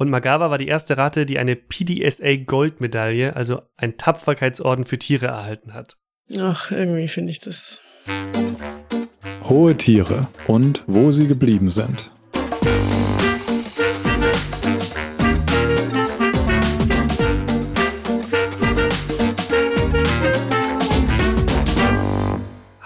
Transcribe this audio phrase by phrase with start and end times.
[0.00, 5.26] Und Magawa war die erste Ratte, die eine PDSA Goldmedaille, also ein Tapferkeitsorden für Tiere
[5.26, 5.98] erhalten hat.
[6.38, 7.82] Ach, irgendwie finde ich das.
[9.44, 12.10] Hohe Tiere und wo sie geblieben sind.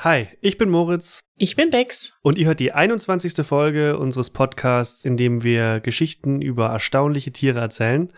[0.05, 1.21] Hi, ich bin Moritz.
[1.39, 2.13] Ich bin Bex.
[2.21, 3.37] Und ihr hört die 21.
[3.47, 8.13] Folge unseres Podcasts, in dem wir Geschichten über erstaunliche Tiere erzählen.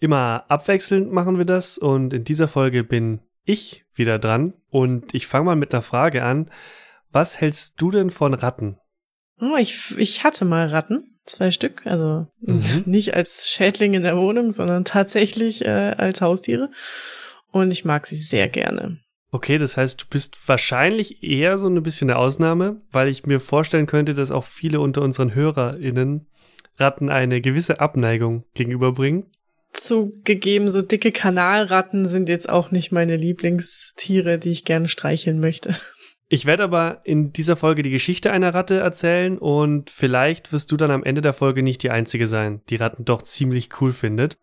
[0.00, 5.28] Immer abwechselnd machen wir das und in dieser Folge bin ich wieder dran und ich
[5.28, 6.50] fange mal mit einer Frage an.
[7.12, 8.78] Was hältst du denn von Ratten?
[9.40, 12.64] Oh, ich, ich hatte mal Ratten, zwei Stück, also mhm.
[12.86, 16.72] nicht als Schädling in der Wohnung, sondern tatsächlich äh, als Haustiere.
[17.52, 18.98] Und ich mag sie sehr gerne.
[19.30, 23.40] Okay, das heißt, du bist wahrscheinlich eher so ein bisschen eine Ausnahme, weil ich mir
[23.40, 26.26] vorstellen könnte, dass auch viele unter unseren HörerInnen
[26.76, 29.26] Ratten eine gewisse Abneigung gegenüberbringen.
[29.72, 35.74] Zugegeben, so dicke Kanalratten sind jetzt auch nicht meine Lieblingstiere, die ich gerne streicheln möchte.
[36.30, 40.76] Ich werde aber in dieser Folge die Geschichte einer Ratte erzählen und vielleicht wirst du
[40.76, 44.38] dann am Ende der Folge nicht die Einzige sein, die Ratten doch ziemlich cool findet.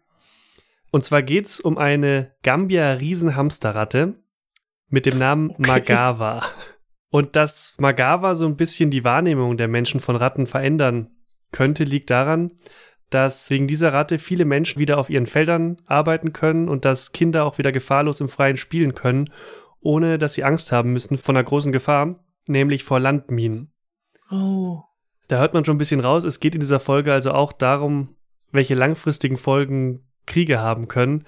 [0.92, 4.16] Und zwar geht's um eine Gambia Riesenhamsterratte,
[4.90, 5.68] mit dem Namen okay.
[5.68, 6.44] Magawa.
[7.10, 11.12] Und dass Magawa so ein bisschen die Wahrnehmung der Menschen von Ratten verändern
[11.52, 12.52] könnte, liegt daran,
[13.10, 17.46] dass wegen dieser Ratte viele Menschen wieder auf ihren Feldern arbeiten können und dass Kinder
[17.46, 19.32] auch wieder gefahrlos im Freien spielen können,
[19.80, 23.72] ohne dass sie Angst haben müssen vor einer großen Gefahr, nämlich vor Landminen.
[24.32, 24.82] Oh.
[25.28, 26.24] Da hört man schon ein bisschen raus.
[26.24, 28.16] Es geht in dieser Folge also auch darum,
[28.52, 31.24] welche langfristigen Folgen Kriege haben können.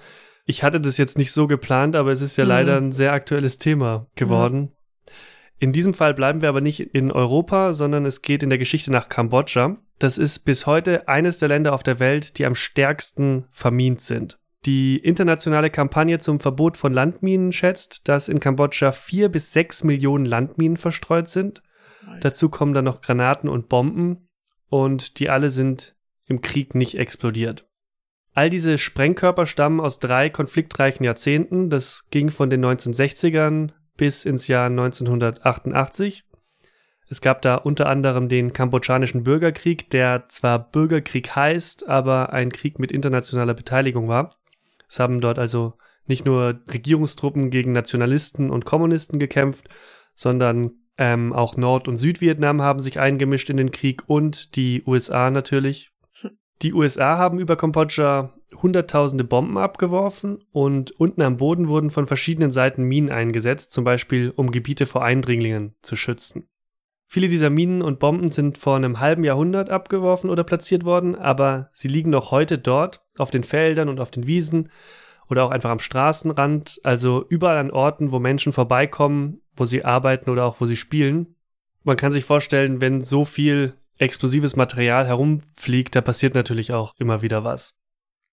[0.50, 2.48] Ich hatte das jetzt nicht so geplant, aber es ist ja mhm.
[2.48, 4.72] leider ein sehr aktuelles Thema geworden.
[4.72, 5.12] Ja.
[5.58, 8.90] In diesem Fall bleiben wir aber nicht in Europa, sondern es geht in der Geschichte
[8.90, 9.76] nach Kambodscha.
[9.98, 14.38] Das ist bis heute eines der Länder auf der Welt, die am stärksten vermint sind.
[14.64, 20.24] Die internationale Kampagne zum Verbot von Landminen schätzt, dass in Kambodscha vier bis sechs Millionen
[20.24, 21.62] Landminen verstreut sind.
[22.22, 24.26] Dazu kommen dann noch Granaten und Bomben
[24.70, 27.67] und die alle sind im Krieg nicht explodiert.
[28.38, 31.70] All diese Sprengkörper stammen aus drei konfliktreichen Jahrzehnten.
[31.70, 36.22] Das ging von den 1960ern bis ins Jahr 1988.
[37.08, 42.78] Es gab da unter anderem den kambodschanischen Bürgerkrieg, der zwar Bürgerkrieg heißt, aber ein Krieg
[42.78, 44.36] mit internationaler Beteiligung war.
[44.88, 45.74] Es haben dort also
[46.06, 49.68] nicht nur Regierungstruppen gegen Nationalisten und Kommunisten gekämpft,
[50.14, 55.28] sondern ähm, auch Nord- und Südvietnam haben sich eingemischt in den Krieg und die USA
[55.32, 55.90] natürlich.
[56.62, 58.32] Die USA haben über Kambodscha
[58.62, 64.32] hunderttausende Bomben abgeworfen und unten am Boden wurden von verschiedenen Seiten Minen eingesetzt, zum Beispiel
[64.34, 66.48] um Gebiete vor Eindringlingen zu schützen.
[67.06, 71.70] Viele dieser Minen und Bomben sind vor einem halben Jahrhundert abgeworfen oder platziert worden, aber
[71.72, 74.70] sie liegen noch heute dort, auf den Feldern und auf den Wiesen
[75.30, 80.30] oder auch einfach am Straßenrand, also überall an Orten, wo Menschen vorbeikommen, wo sie arbeiten
[80.30, 81.34] oder auch wo sie spielen.
[81.82, 87.22] Man kann sich vorstellen, wenn so viel explosives Material herumfliegt, da passiert natürlich auch immer
[87.22, 87.78] wieder was.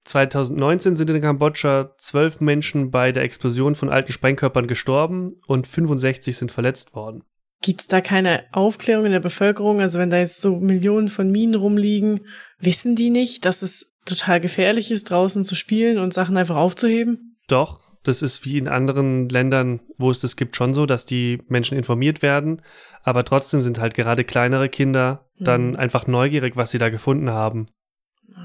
[0.05, 6.37] 2019 sind in Kambodscha zwölf Menschen bei der Explosion von alten Sprengkörpern gestorben und 65
[6.37, 7.23] sind verletzt worden.
[7.61, 9.81] Gibt's da keine Aufklärung in der Bevölkerung?
[9.81, 12.27] Also wenn da jetzt so Millionen von Minen rumliegen,
[12.59, 17.37] wissen die nicht, dass es total gefährlich ist, draußen zu spielen und Sachen einfach aufzuheben?
[17.47, 21.39] Doch, das ist wie in anderen Ländern, wo es das gibt, schon so, dass die
[21.47, 22.61] Menschen informiert werden.
[23.03, 25.75] Aber trotzdem sind halt gerade kleinere Kinder dann mhm.
[25.75, 27.67] einfach neugierig, was sie da gefunden haben.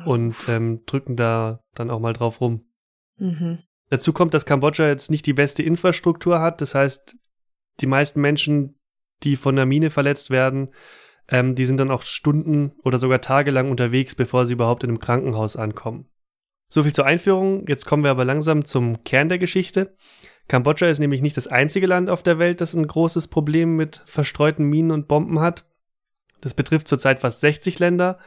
[0.07, 2.65] Und ähm, drücken da dann auch mal drauf rum.
[3.17, 3.59] Mhm.
[3.91, 6.61] Dazu kommt, dass Kambodscha jetzt nicht die beste Infrastruktur hat.
[6.61, 7.17] Das heißt,
[7.81, 8.79] die meisten Menschen,
[9.23, 10.71] die von der Mine verletzt werden,
[11.29, 15.01] ähm, die sind dann auch Stunden oder sogar tagelang unterwegs, bevor sie überhaupt in einem
[15.01, 16.10] Krankenhaus ankommen.
[16.73, 17.67] So viel zur Einführung.
[17.67, 19.97] Jetzt kommen wir aber langsam zum Kern der Geschichte.
[20.47, 24.01] Kambodscha ist nämlich nicht das einzige Land auf der Welt, das ein großes Problem mit
[24.07, 25.67] verstreuten Minen und Bomben hat.
[26.41, 28.19] Das betrifft zurzeit fast 60 Länder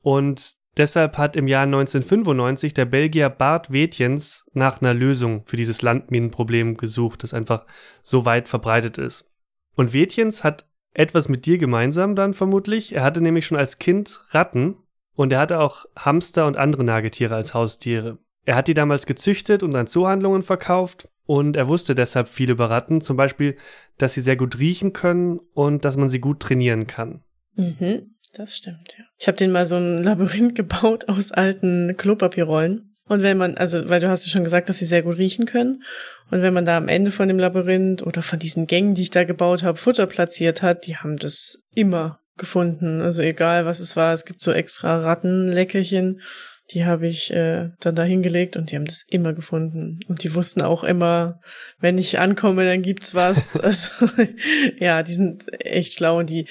[0.00, 5.82] und deshalb hat im Jahr 1995 der Belgier Bart Wetjens nach einer Lösung für dieses
[5.82, 7.66] Landminenproblem gesucht, das einfach
[8.02, 9.30] so weit verbreitet ist.
[9.76, 12.94] Und Wetjens hat etwas mit dir gemeinsam dann vermutlich.
[12.94, 14.76] Er hatte nämlich schon als Kind Ratten
[15.14, 18.18] und er hatte auch Hamster und andere Nagetiere als Haustiere.
[18.44, 22.70] Er hat die damals gezüchtet und an Zoohandlungen verkauft und er wusste deshalb viel über
[22.70, 23.56] Ratten, zum Beispiel,
[23.98, 27.22] dass sie sehr gut riechen können und dass man sie gut trainieren kann.
[27.54, 29.04] Mhm, das stimmt, ja.
[29.18, 32.88] Ich habe den mal so ein Labyrinth gebaut aus alten Klopapierrollen.
[33.04, 35.44] Und wenn man, also, weil du hast ja schon gesagt, dass sie sehr gut riechen
[35.44, 35.82] können.
[36.30, 39.10] Und wenn man da am Ende von dem Labyrinth oder von diesen Gängen, die ich
[39.10, 43.00] da gebaut habe, Futter platziert hat, die haben das immer gefunden.
[43.00, 46.20] Also egal was es war, es gibt so extra Rattenleckerchen,
[46.70, 50.00] Die habe ich äh, dann da hingelegt und die haben das immer gefunden.
[50.08, 51.40] Und die wussten auch immer,
[51.80, 53.56] wenn ich ankomme, dann gibt's was.
[53.60, 53.90] also,
[54.78, 56.48] ja, die sind echt schlau und die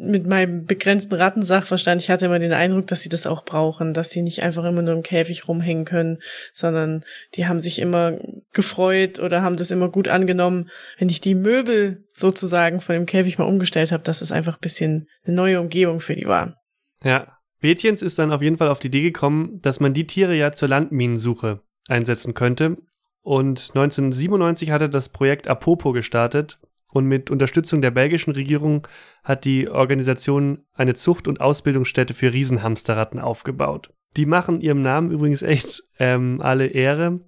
[0.00, 4.10] mit meinem begrenzten Rattensachverstand, ich hatte immer den Eindruck, dass sie das auch brauchen, dass
[4.10, 6.18] sie nicht einfach immer nur im Käfig rumhängen können,
[6.52, 7.04] sondern
[7.34, 8.16] die haben sich immer
[8.52, 13.38] gefreut oder haben das immer gut angenommen, wenn ich die Möbel sozusagen von dem Käfig
[13.38, 16.54] mal umgestellt habe, dass es einfach ein bisschen eine neue Umgebung für die war.
[17.02, 17.34] Ja.
[17.60, 20.52] Betjens ist dann auf jeden Fall auf die Idee gekommen, dass man die Tiere ja
[20.52, 22.76] zur Landminensuche einsetzen könnte.
[23.22, 28.86] Und 1997 hat er das Projekt Apopo gestartet, und mit Unterstützung der belgischen Regierung
[29.22, 33.92] hat die Organisation eine Zucht- und Ausbildungsstätte für Riesenhamsterratten aufgebaut.
[34.16, 37.20] Die machen ihrem Namen übrigens echt ähm, alle Ehre.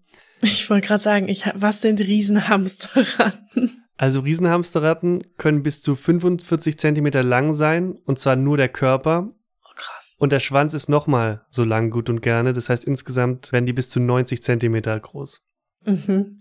[0.42, 3.84] Ich wollte gerade sagen, ich, was sind Riesenhamsterratten?
[3.98, 9.28] Also Riesenhamsterratten können bis zu 45 Zentimeter lang sein, und zwar nur der Körper.
[9.62, 10.16] Oh, krass.
[10.18, 12.54] Und der Schwanz ist nochmal so lang gut und gerne.
[12.54, 15.46] Das heißt, insgesamt werden die bis zu 90 Zentimeter groß.
[15.84, 16.39] Mhm.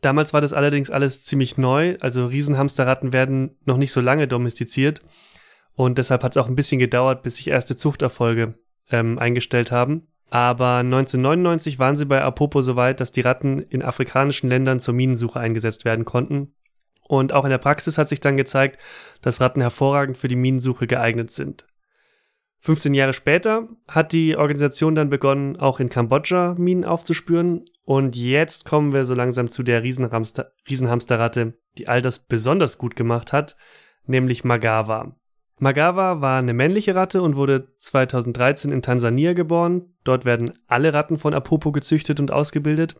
[0.00, 5.02] Damals war das allerdings alles ziemlich neu, also Riesenhamsterratten werden noch nicht so lange domestiziert
[5.74, 8.54] und deshalb hat es auch ein bisschen gedauert, bis sich erste Zuchterfolge
[8.90, 10.08] ähm, eingestellt haben.
[10.30, 14.94] Aber 1999 waren sie bei Apopo so weit, dass die Ratten in afrikanischen Ländern zur
[14.94, 16.54] Minensuche eingesetzt werden konnten.
[17.08, 18.80] Und auch in der Praxis hat sich dann gezeigt,
[19.22, 21.66] dass Ratten hervorragend für die Minensuche geeignet sind.
[22.60, 27.64] 15 Jahre später hat die Organisation dann begonnen, auch in Kambodscha Minen aufzuspüren.
[27.90, 32.94] Und jetzt kommen wir so langsam zu der Riesenhamster Riesenhamsterratte, die all das besonders gut
[32.94, 33.56] gemacht hat,
[34.06, 35.16] nämlich Magawa.
[35.58, 39.92] Magawa war eine männliche Ratte und wurde 2013 in Tansania geboren.
[40.04, 42.94] Dort werden alle Ratten von Apopo gezüchtet und ausgebildet.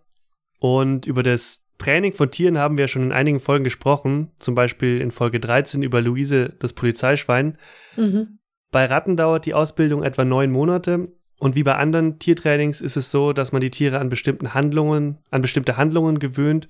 [0.58, 5.00] Und über das Training von Tieren haben wir schon in einigen Folgen gesprochen, zum Beispiel
[5.00, 7.58] in Folge 13 über Luise, das Polizeischwein.
[7.96, 8.40] Mhm.
[8.72, 13.10] Bei Ratten dauert die Ausbildung etwa neun Monate und wie bei anderen Tiertrainings ist es
[13.10, 16.68] so, dass man die Tiere an bestimmten Handlungen, an bestimmte Handlungen gewöhnt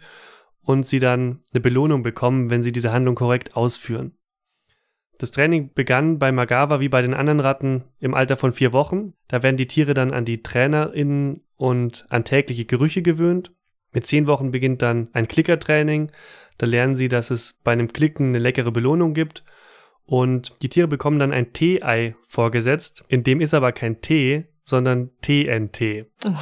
[0.62, 4.12] und sie dann eine Belohnung bekommen, wenn sie diese Handlung korrekt ausführen.
[5.18, 9.14] Das Training begann bei Magawa wie bei den anderen Ratten im Alter von vier Wochen.
[9.26, 13.52] Da werden die Tiere dann an die TrainerInnen und an tägliche Gerüche gewöhnt.
[13.92, 16.12] Mit zehn Wochen beginnt dann ein Klickertraining.
[16.58, 19.42] Da lernen sie, dass es bei einem Klicken eine leckere Belohnung gibt
[20.04, 23.04] und die Tiere bekommen dann ein Tee-Ei vorgesetzt.
[23.08, 26.06] In dem ist aber kein Tee, sondern TNT.
[26.24, 26.30] Oh.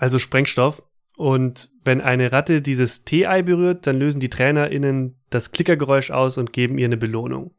[0.00, 0.82] Also Sprengstoff.
[1.14, 6.54] Und wenn eine Ratte dieses Tee-Ei berührt, dann lösen die TrainerInnen das Klickergeräusch aus und
[6.54, 7.54] geben ihr eine Belohnung.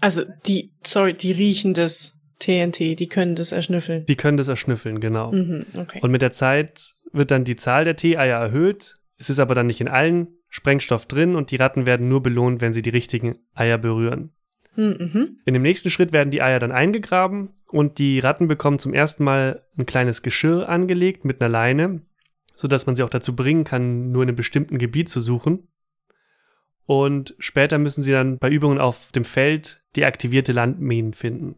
[0.00, 4.06] Also die, sorry, die riechen das TNT, die können das erschnüffeln.
[4.06, 5.32] Die können das erschnüffeln, genau.
[5.32, 5.98] Mhm, okay.
[6.02, 8.96] Und mit der Zeit wird dann die Zahl der Tee-Eier erhöht.
[9.16, 12.60] Es ist aber dann nicht in allen Sprengstoff drin und die Ratten werden nur belohnt,
[12.60, 14.33] wenn sie die richtigen Eier berühren.
[14.76, 15.38] Mhm.
[15.44, 19.24] In dem nächsten Schritt werden die Eier dann eingegraben und die Ratten bekommen zum ersten
[19.24, 22.02] Mal ein kleines Geschirr angelegt mit einer Leine,
[22.54, 25.68] sodass man sie auch dazu bringen kann, nur in einem bestimmten Gebiet zu suchen.
[26.86, 31.56] Und später müssen sie dann bei Übungen auf dem Feld die aktivierte Landminen finden.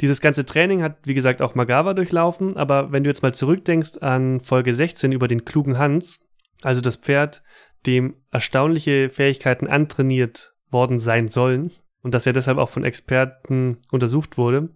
[0.00, 3.98] Dieses ganze Training hat, wie gesagt, auch Magawa durchlaufen, aber wenn du jetzt mal zurückdenkst
[4.00, 6.26] an Folge 16 über den klugen Hans,
[6.62, 7.42] also das Pferd,
[7.86, 14.38] dem erstaunliche Fähigkeiten antrainiert worden sein sollen und dass er deshalb auch von Experten untersucht
[14.38, 14.70] wurde,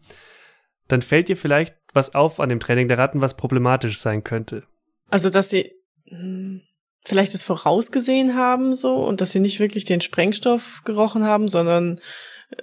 [0.89, 4.65] dann fällt dir vielleicht was auf an dem Training der Ratten, was problematisch sein könnte.
[5.09, 5.73] Also, dass sie
[6.07, 6.63] hm,
[7.05, 12.01] vielleicht es vorausgesehen haben so und dass sie nicht wirklich den Sprengstoff gerochen haben, sondern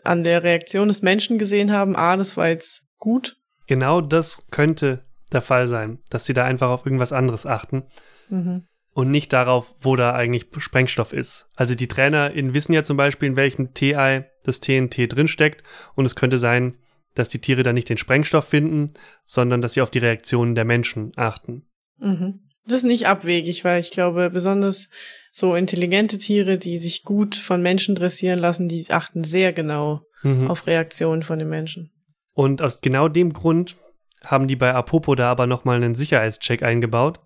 [0.03, 3.37] an der Reaktion des Menschen gesehen haben, ah, das war jetzt gut.
[3.67, 7.83] Genau das könnte der Fall sein, dass sie da einfach auf irgendwas anderes achten.
[8.29, 11.49] Mhm und nicht darauf, wo da eigentlich Sprengstoff ist.
[11.55, 15.63] Also die TrainerInnen wissen ja zum Beispiel, in welchem TI das TNT drinsteckt
[15.95, 16.75] und es könnte sein,
[17.15, 18.91] dass die Tiere da nicht den Sprengstoff finden,
[19.25, 21.67] sondern dass sie auf die Reaktionen der Menschen achten.
[21.97, 22.41] Mhm.
[22.65, 24.89] Das ist nicht abwegig, weil ich glaube, besonders
[25.31, 30.49] so intelligente Tiere, die sich gut von Menschen dressieren lassen, die achten sehr genau mhm.
[30.49, 31.91] auf Reaktionen von den Menschen.
[32.33, 33.75] Und aus genau dem Grund
[34.23, 37.19] haben die bei Apopo da aber nochmal einen Sicherheitscheck eingebaut.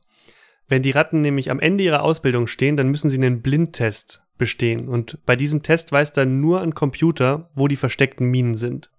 [0.68, 4.88] Wenn die Ratten nämlich am Ende ihrer Ausbildung stehen, dann müssen sie einen Blindtest bestehen.
[4.88, 8.90] Und bei diesem Test weiß dann nur ein Computer, wo die versteckten Minen sind.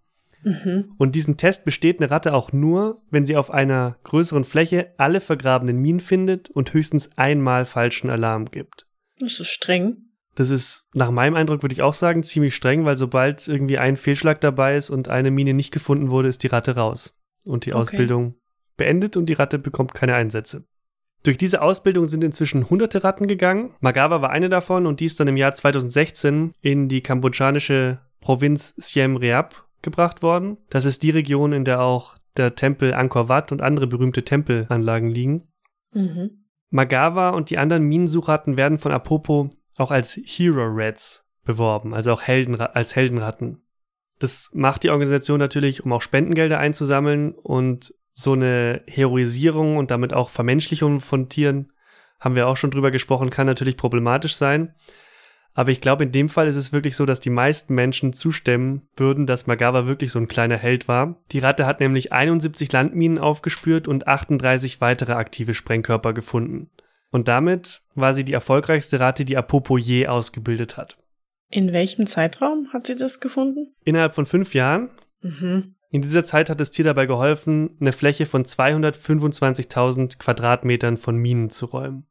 [0.42, 0.92] Mhm.
[0.96, 5.20] Und diesen Test besteht eine Ratte auch nur, wenn sie auf einer größeren Fläche alle
[5.20, 8.86] vergrabenen Minen findet und höchstens einmal falschen Alarm gibt.
[9.18, 10.06] Das ist streng.
[10.36, 13.96] Das ist nach meinem Eindruck, würde ich auch sagen, ziemlich streng, weil sobald irgendwie ein
[13.96, 17.20] Fehlschlag dabei ist und eine Mine nicht gefunden wurde, ist die Ratte raus.
[17.44, 17.80] Und die okay.
[17.80, 18.34] Ausbildung
[18.76, 20.66] beendet und die Ratte bekommt keine Einsätze.
[21.26, 23.74] Durch diese Ausbildung sind inzwischen hunderte Ratten gegangen.
[23.80, 28.74] Magawa war eine davon und die ist dann im Jahr 2016 in die kambodschanische Provinz
[28.76, 30.56] Siem Reap gebracht worden.
[30.70, 35.10] Das ist die Region, in der auch der Tempel Angkor Wat und andere berühmte Tempelanlagen
[35.10, 35.48] liegen.
[35.92, 36.44] Mhm.
[36.70, 42.22] Magawa und die anderen Minensuchratten werden von Apopo auch als Hero Rats beworben, also auch
[42.22, 43.62] Helden, als Heldenratten.
[44.20, 50.14] Das macht die Organisation natürlich, um auch Spendengelder einzusammeln und so eine Heroisierung und damit
[50.14, 51.70] auch Vermenschlichung von Tieren,
[52.18, 54.74] haben wir auch schon drüber gesprochen, kann natürlich problematisch sein.
[55.52, 58.88] Aber ich glaube, in dem Fall ist es wirklich so, dass die meisten Menschen zustimmen
[58.96, 61.22] würden, dass Magawa wirklich so ein kleiner Held war.
[61.30, 66.70] Die Ratte hat nämlich 71 Landminen aufgespürt und 38 weitere aktive Sprengkörper gefunden.
[67.10, 70.98] Und damit war sie die erfolgreichste Ratte, die Apopo je ausgebildet hat.
[71.50, 73.74] In welchem Zeitraum hat sie das gefunden?
[73.84, 74.90] Innerhalb von fünf Jahren.
[75.20, 75.75] Mhm.
[75.90, 81.50] In dieser Zeit hat das Tier dabei geholfen, eine Fläche von 225.000 Quadratmetern von Minen
[81.50, 82.06] zu räumen.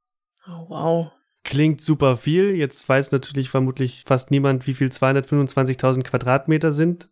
[0.47, 1.11] Oh, wow.
[1.43, 2.55] Klingt super viel.
[2.55, 7.09] Jetzt weiß natürlich vermutlich fast niemand, wie viel 225.000 Quadratmeter sind.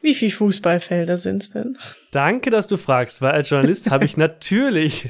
[0.00, 1.76] Wie viel Fußballfelder sind's denn?
[2.12, 5.08] Danke, dass du fragst, weil als Journalist habe ich natürlich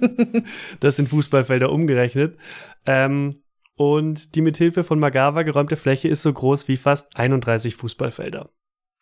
[0.80, 2.38] das in Fußballfelder umgerechnet.
[2.86, 3.42] Ähm,
[3.76, 8.50] und die mithilfe von Magawa geräumte Fläche ist so groß wie fast 31 Fußballfelder.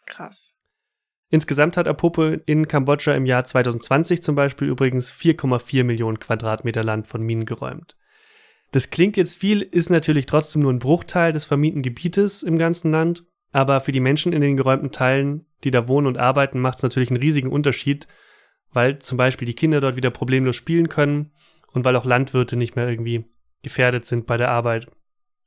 [0.07, 0.55] Krass.
[1.33, 7.07] Insgesamt hat Apopo in Kambodscha im Jahr 2020 zum Beispiel übrigens 4,4 Millionen Quadratmeter Land
[7.07, 7.97] von Minen geräumt.
[8.71, 12.91] Das klingt jetzt viel, ist natürlich trotzdem nur ein Bruchteil des vermieten Gebietes im ganzen
[12.91, 16.77] Land, aber für die Menschen in den geräumten Teilen, die da wohnen und arbeiten, macht
[16.77, 18.09] es natürlich einen riesigen Unterschied,
[18.71, 21.33] weil zum Beispiel die Kinder dort wieder problemlos spielen können
[21.73, 23.25] und weil auch Landwirte nicht mehr irgendwie
[23.62, 24.87] gefährdet sind bei der Arbeit.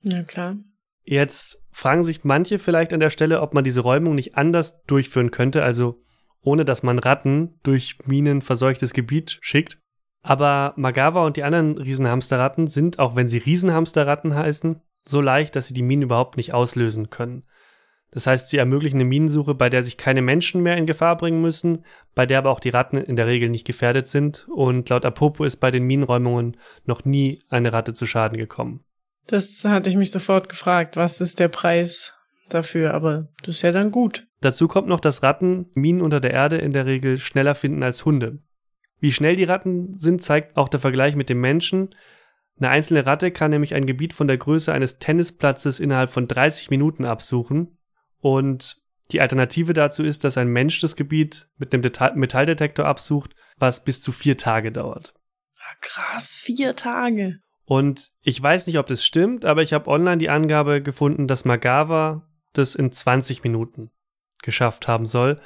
[0.02, 0.58] Ja, klar.
[1.06, 5.30] Jetzt fragen sich manche vielleicht an der Stelle, ob man diese Räumung nicht anders durchführen
[5.30, 6.00] könnte, also
[6.42, 9.80] ohne dass man Ratten durch minenverseuchtes Gebiet schickt.
[10.24, 15.68] Aber Magawa und die anderen Riesenhamsterratten sind, auch wenn sie Riesenhamsterratten heißen, so leicht, dass
[15.68, 17.44] sie die Minen überhaupt nicht auslösen können.
[18.10, 21.42] Das heißt, sie ermöglichen eine Minensuche, bei der sich keine Menschen mehr in Gefahr bringen
[21.42, 21.84] müssen,
[22.16, 25.44] bei der aber auch die Ratten in der Regel nicht gefährdet sind und laut Apopo
[25.44, 28.85] ist bei den Minenräumungen noch nie eine Ratte zu Schaden gekommen.
[29.28, 32.14] Das hatte ich mich sofort gefragt, was ist der Preis
[32.50, 34.28] dafür, aber das ist ja dann gut.
[34.42, 38.06] Dazu kommt noch, dass Ratten Minen unter der Erde in der Regel schneller finden als
[38.06, 38.40] Hunde.
[39.00, 41.96] Wie schnell die Ratten sind, zeigt auch der Vergleich mit dem Menschen.
[42.58, 46.70] Eine einzelne Ratte kann nämlich ein Gebiet von der Größe eines Tennisplatzes innerhalb von 30
[46.70, 47.78] Minuten absuchen.
[48.20, 48.78] Und
[49.12, 53.84] die Alternative dazu ist, dass ein Mensch das Gebiet mit einem Deta Metalldetektor absucht, was
[53.84, 55.14] bis zu vier Tage dauert.
[55.60, 57.40] Ah, krass, vier Tage.
[57.66, 61.46] Und ich weiß nicht, ob das stimmt, aber ich habe online die Angabe gefunden, dass
[61.46, 63.92] Magawa das in 20 Minuten
[64.44, 65.40] geschafft haben soll.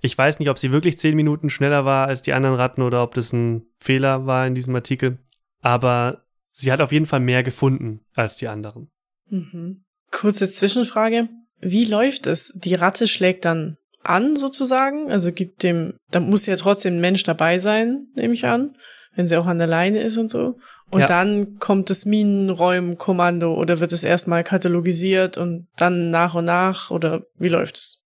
[0.00, 3.02] Ich weiß nicht, ob sie wirklich zehn Minuten schneller war als die anderen Ratten oder
[3.02, 5.18] ob das ein Fehler war in diesem Artikel.
[5.60, 8.90] Aber sie hat auf jeden Fall mehr gefunden als die anderen.
[9.28, 9.84] Mhm.
[10.10, 11.28] Kurze Zwischenfrage.
[11.60, 12.52] Wie läuft es?
[12.54, 17.24] Die Ratte schlägt dann an sozusagen, also gibt dem, da muss ja trotzdem ein Mensch
[17.24, 18.76] dabei sein, nehme ich an,
[19.14, 20.58] wenn sie auch an der Leine ist und so.
[20.90, 21.06] Und Ja.
[21.06, 27.26] dann kommt das Minenräumkommando oder wird es erstmal katalogisiert und dann nach und nach oder
[27.38, 28.02] wie läuft es?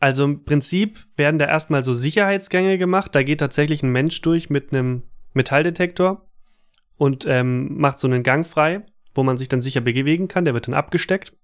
[0.00, 3.14] Also im Prinzip werden da erstmal so Sicherheitsgänge gemacht.
[3.14, 5.02] Da geht tatsächlich ein Mensch durch mit einem
[5.34, 6.28] Metalldetektor
[6.96, 8.84] und ähm, macht so einen Gang frei,
[9.14, 10.44] wo man sich dann sicher bewegen kann.
[10.44, 11.34] Der wird dann abgesteckt.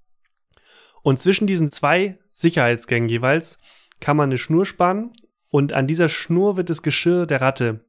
[1.03, 3.61] Und zwischen diesen zwei Sicherheitsgängen jeweils
[4.01, 5.13] kann man eine Schnur spannen
[5.51, 7.85] und an dieser Schnur wird das Geschirr der Ratte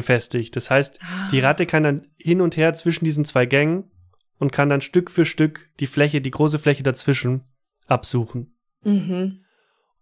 [0.00, 0.56] befestigt.
[0.56, 0.98] Das heißt,
[1.32, 3.90] die Ratte kann dann hin und her zwischen diesen zwei Gängen
[4.38, 7.44] und kann dann Stück für Stück die Fläche, die große Fläche dazwischen
[7.86, 8.56] absuchen.
[8.82, 9.44] Mhm.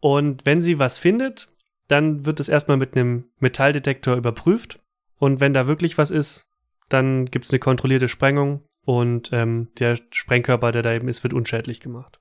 [0.00, 1.48] Und wenn sie was findet,
[1.88, 4.80] dann wird es erstmal mit einem Metalldetektor überprüft.
[5.18, 6.46] Und wenn da wirklich was ist,
[6.88, 11.34] dann gibt es eine kontrollierte Sprengung und ähm, der Sprengkörper, der da eben ist, wird
[11.34, 12.20] unschädlich gemacht.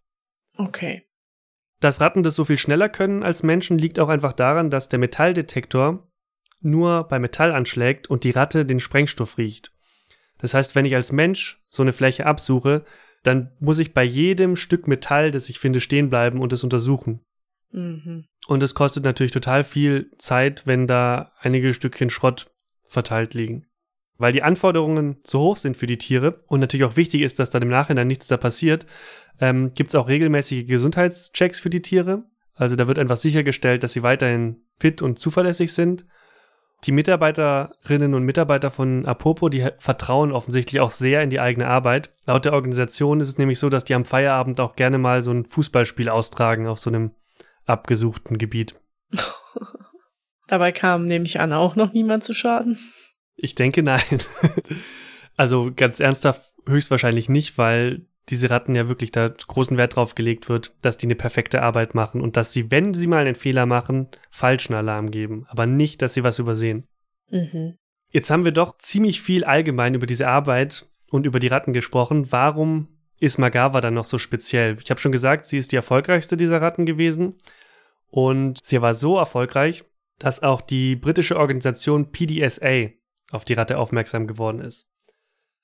[0.57, 1.03] Okay.
[1.79, 4.97] Dass Ratten das so viel schneller können als Menschen, liegt auch einfach daran, dass der
[4.97, 6.07] Metalldetektor
[6.65, 9.71] nur bei Metall anschlägt und die Ratte den Sprengstoff riecht.
[10.39, 12.83] Das heißt, wenn ich als Mensch so eine Fläche absuche,
[13.23, 17.21] dann muss ich bei jedem Stück Metall, das ich finde, stehen bleiben und es untersuchen.
[17.71, 18.25] Mhm.
[18.47, 22.51] Und es kostet natürlich total viel Zeit, wenn da einige Stückchen Schrott
[22.83, 23.65] verteilt liegen.
[24.17, 27.49] Weil die Anforderungen zu hoch sind für die Tiere und natürlich auch wichtig ist, dass
[27.49, 28.85] dann im Nachhinein nichts da passiert,
[29.41, 32.23] ähm, gibt es auch regelmäßige Gesundheitschecks für die Tiere.
[32.53, 36.05] Also da wird einfach sichergestellt, dass sie weiterhin fit und zuverlässig sind.
[36.85, 42.13] Die Mitarbeiterinnen und Mitarbeiter von Apopo, die vertrauen offensichtlich auch sehr in die eigene Arbeit.
[42.27, 45.31] Laut der Organisation ist es nämlich so, dass die am Feierabend auch gerne mal so
[45.31, 47.11] ein Fußballspiel austragen auf so einem
[47.65, 48.75] abgesuchten Gebiet.
[50.47, 52.77] Dabei kam, nehme ich an, auch noch niemand zu Schaden.
[53.35, 54.01] Ich denke nein.
[55.37, 60.49] also ganz ernsthaft höchstwahrscheinlich nicht, weil diese Ratten ja wirklich da großen Wert drauf gelegt
[60.49, 63.65] wird, dass die eine perfekte Arbeit machen und dass sie, wenn sie mal einen Fehler
[63.65, 66.87] machen, falschen Alarm geben, aber nicht, dass sie was übersehen.
[67.29, 67.77] Mhm.
[68.09, 72.31] Jetzt haben wir doch ziemlich viel allgemein über diese Arbeit und über die Ratten gesprochen.
[72.31, 72.87] Warum
[73.19, 74.77] ist Magawa dann noch so speziell?
[74.81, 77.35] Ich habe schon gesagt, sie ist die erfolgreichste dieser Ratten gewesen
[78.07, 79.83] und sie war so erfolgreich,
[80.17, 82.89] dass auch die britische Organisation PDSA
[83.31, 84.89] auf die Ratte aufmerksam geworden ist.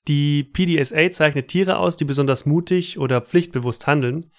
[0.08, 4.30] Die PDSA zeichnet Tiere aus, die besonders mutig oder pflichtbewusst handeln.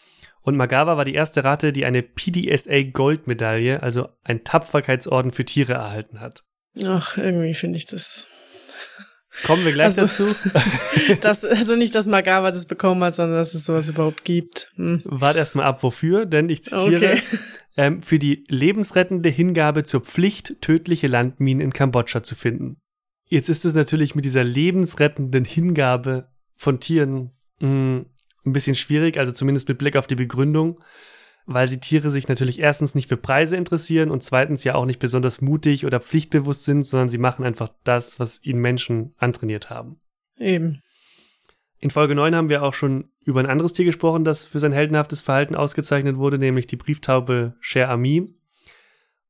[0.41, 5.74] Und Magawa war die erste Ratte, die eine PDSA Goldmedaille, also ein Tapferkeitsorden für Tiere
[5.74, 6.43] erhalten hat.
[6.84, 8.27] Ach, irgendwie finde ich das.
[9.46, 10.36] Kommen wir gleich Also- dazu.
[11.22, 11.46] das.
[11.46, 14.72] Also nicht, dass Magawa das bekommen hat, sondern dass es sowas überhaupt gibt.
[14.75, 15.01] Hm.
[15.05, 17.22] Wart erstmal ab, wofür, denn ich zitiere, Okay.
[17.77, 22.77] ähm, für die lebensrettende Hingabe zur Pflicht, tödliche Landminen in Kambodscha zu finden.
[23.34, 28.06] Jetzt ist es natürlich mit dieser lebensrettenden Hingabe von Tieren mh,
[28.46, 30.80] ein bisschen schwierig, also zumindest mit Blick auf die Begründung,
[31.48, 35.00] weil sie Tiere sich natürlich erstens nicht für Preise interessieren und zweitens ja auch nicht
[35.00, 40.00] besonders mutig oder pflichtbewusst sind, sondern sie machen einfach das, was ihnen Menschen antrainiert haben.
[40.38, 40.84] Eben.
[41.80, 44.74] In Folge 9 haben wir auch schon über ein anderes Tier gesprochen, das für sein
[44.74, 48.32] heldenhaftes Verhalten ausgezeichnet wurde, nämlich die Brieftaube Cher Ami.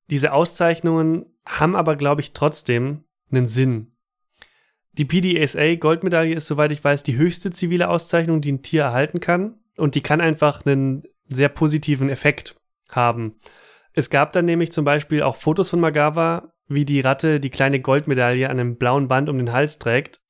[0.09, 3.92] Diese Auszeichnungen haben aber, glaube ich, trotzdem einen Sinn.
[4.93, 9.19] Die PDSA Goldmedaille ist, soweit ich weiß, die höchste zivile Auszeichnung, die ein Tier erhalten
[9.19, 9.59] kann.
[9.75, 12.55] Und die kann einfach einen sehr positiven Effekt
[12.89, 13.39] haben.
[13.93, 17.79] Es gab dann nämlich zum Beispiel auch Fotos von Magawa, wie die Ratte die kleine
[17.79, 20.21] Goldmedaille an einem blauen Band um den Hals trägt.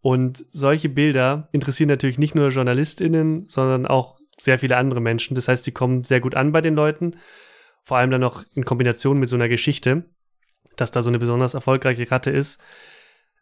[0.00, 5.36] Und solche Bilder interessieren natürlich nicht nur JournalistInnen, sondern auch sehr viele andere Menschen.
[5.36, 7.16] Das heißt, sie kommen sehr gut an bei den Leuten.
[7.84, 10.04] Vor allem dann noch in Kombination mit so einer Geschichte,
[10.76, 12.60] dass da so eine besonders erfolgreiche Ratte ist.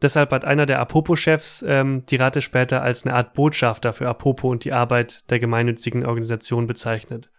[0.03, 4.51] Deshalb hat einer der Apopo-Chefs ähm, die Ratte später als eine Art Botschafter für Apopo
[4.51, 7.31] und die Arbeit der gemeinnützigen Organisation bezeichnet.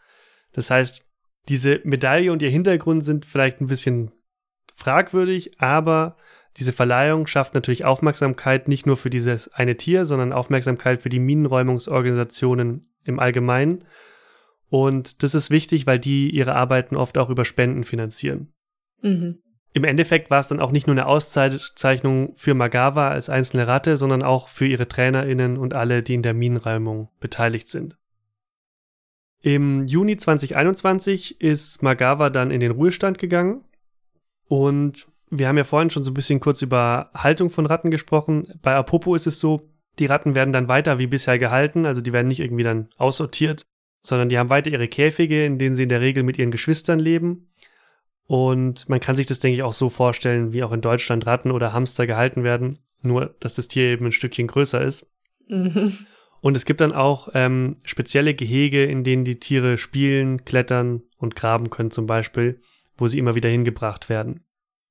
[0.54, 1.08] Das heißt,
[1.50, 4.12] diese Medaille und ihr Hintergrund sind vielleicht ein bisschen
[4.76, 6.16] fragwürdig, aber
[6.58, 11.20] diese Verleihung schafft natürlich Aufmerksamkeit nicht nur für dieses eine Tier, sondern Aufmerksamkeit für die
[11.20, 13.86] Minenräumungsorganisationen im Allgemeinen.
[14.70, 18.54] Und das ist wichtig, weil die ihre Arbeiten oft auch über Spenden finanzieren.
[19.02, 19.40] Mhm.
[19.74, 23.96] Im Endeffekt war es dann auch nicht nur eine Auszeichnung für Magawa als einzelne Ratte,
[23.96, 27.98] sondern auch für ihre TrainerInnen und alle, die in der Minenräumung beteiligt sind.
[29.42, 33.64] Im Juni 2021 ist Magawa dann in den Ruhestand gegangen
[34.48, 38.60] und wir haben ja vorhin schon so ein bisschen kurz über Haltung von Ratten gesprochen.
[38.62, 42.14] Bei Apopo ist es so, die Ratten werden dann weiter wie bisher gehalten, also die
[42.14, 43.64] werden nicht irgendwie dann aussortiert,
[44.06, 47.00] sondern die haben weiter ihre Käfige, in denen sie in der Regel mit ihren Geschwistern
[47.00, 47.48] leben.
[48.32, 51.52] Und man kann sich das, denke ich, auch so vorstellen, wie auch in Deutschland Ratten
[51.52, 55.12] oder Hamster gehalten werden, nur dass das Tier eben ein Stückchen größer ist.
[55.50, 55.98] Mhm.
[56.40, 61.36] Und es gibt dann auch ähm, spezielle Gehege, in denen die Tiere spielen, klettern und
[61.36, 62.62] graben können zum Beispiel,
[62.98, 64.46] wo sie immer wieder hingebracht werden.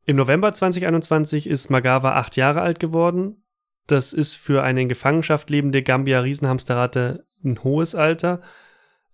[0.05, 3.43] Im November 2021 ist Magawa acht Jahre alt geworden.
[3.87, 8.43] Das ist für eine in Gefangenschaft lebende Gambia-Riesenhamsterratte ein hohes Alter.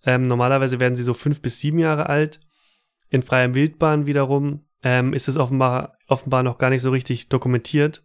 [0.05, 2.41] Ähm, normalerweise werden sie so fünf bis sieben Jahre alt.
[3.09, 8.03] In freier Wildbahn wiederum ähm, ist es offenbar, offenbar noch gar nicht so richtig dokumentiert,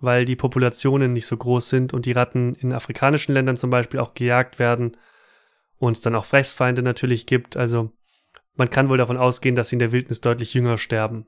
[0.00, 4.00] weil die Populationen nicht so groß sind und die Ratten in afrikanischen Ländern zum Beispiel
[4.00, 4.96] auch gejagt werden
[5.78, 7.56] und es dann auch Fressfeinde natürlich gibt.
[7.56, 7.92] Also
[8.54, 11.26] man kann wohl davon ausgehen, dass sie in der Wildnis deutlich jünger sterben.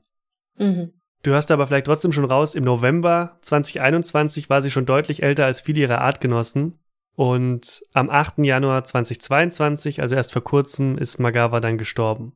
[0.57, 0.93] Mhm.
[1.23, 5.45] Du hörst aber vielleicht trotzdem schon raus, im November 2021 war sie schon deutlich älter
[5.45, 6.79] als viele ihrer Artgenossen.
[7.15, 8.39] Und am 8.
[8.39, 12.35] Januar 2022, also erst vor kurzem, ist Magawa dann gestorben.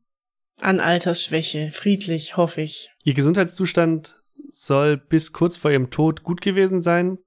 [0.60, 2.90] An Altersschwäche, friedlich, hoffe ich.
[3.04, 4.16] Ihr Gesundheitszustand
[4.50, 7.18] soll bis kurz vor ihrem Tod gut gewesen sein.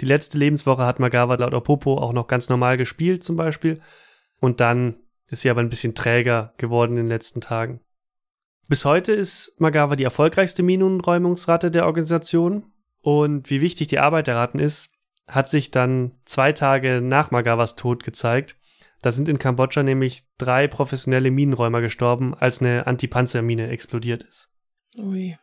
[0.00, 3.80] Die letzte Lebenswoche hat Magawa laut Opopo auch noch ganz normal gespielt zum Beispiel.
[4.40, 4.96] Und dann
[5.28, 7.80] ist sie aber ein bisschen träger geworden in den letzten Tagen.
[8.68, 12.72] Bis heute ist Magawa die erfolgreichste Minenräumungsratte der Organisation.
[13.02, 14.94] Und wie wichtig die Arbeit der Ratten ist,
[15.26, 18.56] hat sich dann zwei Tage nach Magawas Tod gezeigt.
[19.02, 24.48] Da sind in Kambodscha nämlich drei professionelle Minenräumer gestorben, als eine Antipanzermine explodiert ist.
[24.98, 25.36] Ui.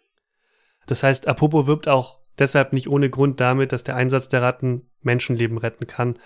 [0.87, 4.89] Das heißt, Apopo wirbt auch deshalb nicht ohne Grund damit, dass der Einsatz der Ratten
[5.01, 6.17] Menschenleben retten kann.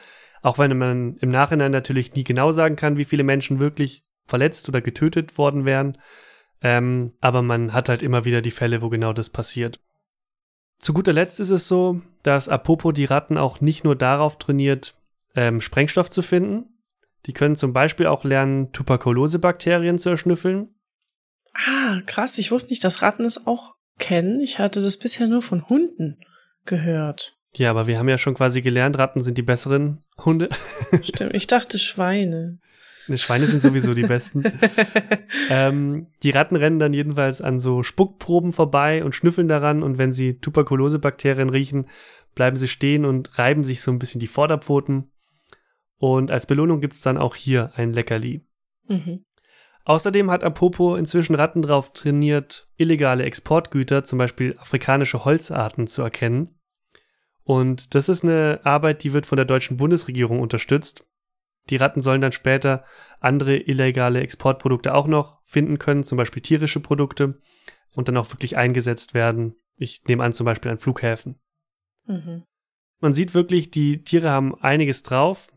[0.42, 4.70] Auch wenn man im Nachhinein natürlich nie genau sagen kann, wie viele Menschen wirklich verletzt
[4.70, 5.98] oder getötet worden wären.
[6.62, 9.80] Ähm, aber man hat halt immer wieder die Fälle, wo genau das passiert.
[10.80, 14.96] Zu guter Letzt ist es so, dass Apopo die Ratten auch nicht nur darauf trainiert,
[15.36, 16.73] ähm, Sprengstoff zu finden.
[17.26, 20.76] Die können zum Beispiel auch lernen, Tuberkulosebakterien zu erschnüffeln.
[21.54, 22.38] Ah, krass.
[22.38, 24.40] Ich wusste nicht, dass Ratten es auch kennen.
[24.42, 26.20] Ich hatte das bisher nur von Hunden
[26.66, 27.38] gehört.
[27.56, 30.50] Ja, aber wir haben ja schon quasi gelernt, Ratten sind die besseren Hunde.
[31.04, 32.60] Stimmt, ich dachte Schweine.
[33.08, 34.44] Ne, Schweine sind sowieso die besten.
[35.50, 40.14] ähm, die Ratten rennen dann jedenfalls an so Spuckproben vorbei und schnüffeln daran und wenn
[40.14, 41.88] sie Tuberkulosebakterien riechen,
[42.34, 45.12] bleiben sie stehen und reiben sich so ein bisschen die Vorderpfoten.
[46.04, 48.46] Und als Belohnung gibt's dann auch hier ein Leckerli.
[48.90, 49.24] Mhm.
[49.86, 56.60] Außerdem hat Apopo inzwischen Ratten drauf trainiert, illegale Exportgüter, zum Beispiel afrikanische Holzarten, zu erkennen.
[57.44, 61.08] Und das ist eine Arbeit, die wird von der deutschen Bundesregierung unterstützt.
[61.70, 62.84] Die Ratten sollen dann später
[63.22, 67.40] andere illegale Exportprodukte auch noch finden können, zum Beispiel tierische Produkte,
[67.92, 69.56] und dann auch wirklich eingesetzt werden.
[69.78, 71.40] Ich nehme an, zum Beispiel an Flughäfen.
[72.08, 72.44] Mhm.
[73.00, 75.48] Man sieht wirklich, die Tiere haben einiges drauf.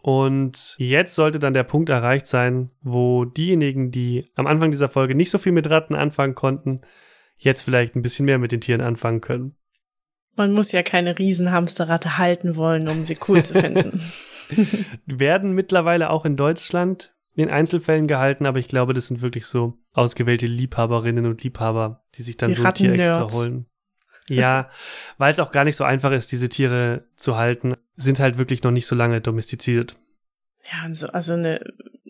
[0.00, 5.14] Und jetzt sollte dann der Punkt erreicht sein, wo diejenigen, die am Anfang dieser Folge
[5.14, 6.82] nicht so viel mit Ratten anfangen konnten,
[7.36, 9.56] jetzt vielleicht ein bisschen mehr mit den Tieren anfangen können.
[10.36, 14.00] Man muss ja keine Riesenhamsterratte halten wollen, um sie cool zu finden.
[15.06, 19.78] Werden mittlerweile auch in Deutschland in Einzelfällen gehalten, aber ich glaube, das sind wirklich so
[19.92, 23.66] ausgewählte Liebhaberinnen und Liebhaber, die sich dann die so ein Tier extra holen.
[24.36, 24.68] Ja,
[25.16, 28.62] weil es auch gar nicht so einfach ist, diese Tiere zu halten, sind halt wirklich
[28.62, 29.96] noch nicht so lange domestiziert.
[30.70, 31.60] Ja, also, also eine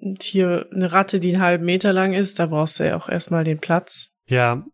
[0.03, 3.09] ein Tier, eine Ratte, die einen halben Meter lang ist, da brauchst du ja auch
[3.09, 4.11] erstmal den Platz.
[4.27, 4.65] Ja.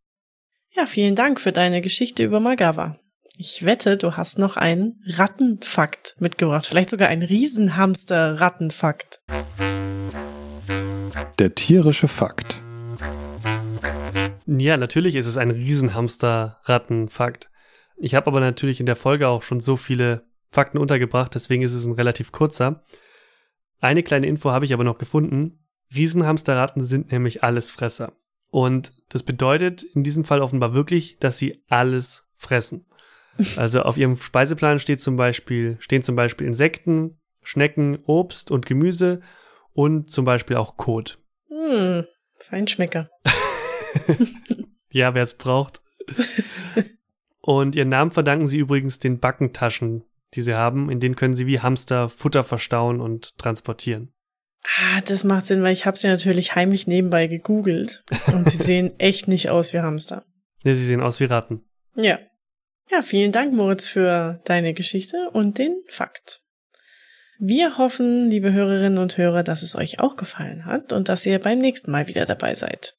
[0.74, 2.96] Ja, vielen Dank für deine Geschichte über Magawa.
[3.36, 6.66] Ich wette, du hast noch einen Rattenfakt mitgebracht.
[6.66, 9.20] Vielleicht sogar ein Riesenhamster-Rattenfakt.
[11.38, 12.63] Der tierische Fakt.
[14.46, 17.50] Ja, natürlich ist es ein Riesenhamster-Rattenfakt.
[17.96, 21.72] Ich habe aber natürlich in der Folge auch schon so viele Fakten untergebracht, deswegen ist
[21.72, 22.84] es ein relativ kurzer.
[23.80, 25.64] Eine kleine Info habe ich aber noch gefunden.
[25.94, 28.12] Riesenhamsterratten sind nämlich Allesfresser.
[28.50, 32.86] Und das bedeutet in diesem Fall offenbar wirklich, dass sie alles fressen.
[33.56, 39.22] Also auf ihrem Speiseplan steht zum Beispiel, stehen zum Beispiel Insekten, Schnecken, Obst und Gemüse
[39.72, 41.18] und zum Beispiel auch Kot.
[41.48, 42.04] Hm,
[42.38, 43.10] Feinschmecker.
[44.90, 45.80] ja, wer es braucht.
[47.40, 50.90] und ihren Namen verdanken sie übrigens den Backentaschen, die sie haben.
[50.90, 54.12] In denen können sie wie Hamster Futter verstauen und transportieren.
[54.78, 58.92] Ah, das macht Sinn, weil ich habe sie natürlich heimlich nebenbei gegoogelt und sie sehen
[58.98, 60.24] echt nicht aus wie Hamster.
[60.62, 61.62] Ne, sie sehen aus wie Ratten.
[61.94, 62.18] Ja,
[62.90, 66.42] ja, vielen Dank, Moritz, für deine Geschichte und den Fakt.
[67.38, 71.38] Wir hoffen, liebe Hörerinnen und Hörer, dass es euch auch gefallen hat und dass ihr
[71.40, 72.96] beim nächsten Mal wieder dabei seid.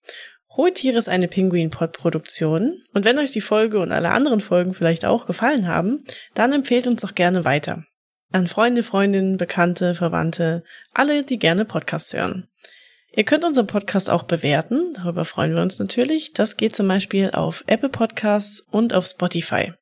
[0.57, 5.05] Hohe Tiere ist eine Pinguin-Pod-Produktion und wenn euch die Folge und alle anderen Folgen vielleicht
[5.05, 7.83] auch gefallen haben, dann empfehlt uns doch gerne weiter.
[8.31, 10.63] An Freunde, Freundinnen, Bekannte, Verwandte,
[10.93, 12.47] alle, die gerne Podcasts hören.
[13.11, 16.33] Ihr könnt unseren Podcast auch bewerten, darüber freuen wir uns natürlich.
[16.33, 19.73] Das geht zum Beispiel auf Apple Podcasts und auf Spotify.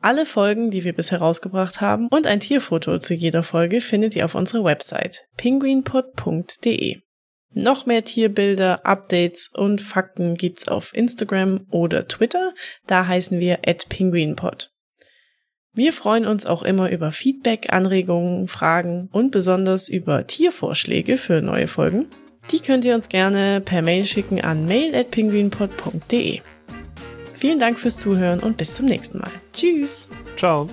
[0.00, 4.24] Alle Folgen, die wir bisher rausgebracht haben und ein Tierfoto zu jeder Folge findet ihr
[4.24, 7.00] auf unserer Website penguinpod.de.
[7.52, 12.52] Noch mehr Tierbilder, Updates und Fakten gibt's auf Instagram oder Twitter,
[12.86, 14.70] da heißen wir at penguinpod.
[15.72, 21.68] Wir freuen uns auch immer über Feedback, Anregungen, Fragen und besonders über Tiervorschläge für neue
[21.68, 22.06] Folgen.
[22.50, 26.40] Die könnt ihr uns gerne per Mail schicken an mail@penguinpod.de.
[27.32, 29.30] Vielen Dank fürs Zuhören und bis zum nächsten Mal.
[29.52, 30.08] Tschüss.
[30.36, 30.68] Ciao.